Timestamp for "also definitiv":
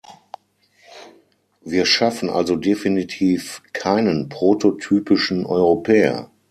2.31-3.61